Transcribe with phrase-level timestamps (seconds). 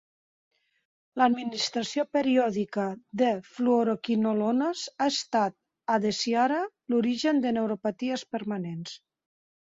[1.21, 2.85] L'administració periòdica
[3.21, 5.55] de fluoroquinolones ha estat,
[5.97, 6.63] adesiara,
[6.95, 8.97] l'origen de neuropaties permanents.